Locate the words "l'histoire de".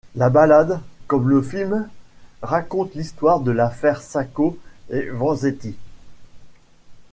2.95-3.51